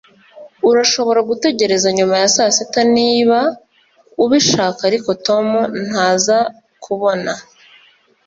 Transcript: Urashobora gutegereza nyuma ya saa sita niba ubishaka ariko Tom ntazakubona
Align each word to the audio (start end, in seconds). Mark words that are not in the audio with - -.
Urashobora 0.69 1.19
gutegereza 1.29 1.87
nyuma 1.97 2.15
ya 2.21 2.29
saa 2.35 2.53
sita 2.57 2.81
niba 2.97 3.39
ubishaka 4.23 4.79
ariko 4.89 5.09
Tom 5.27 5.47
ntazakubona 5.87 7.31